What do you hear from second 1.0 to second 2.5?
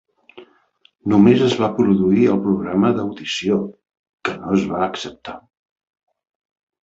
Només es va produir el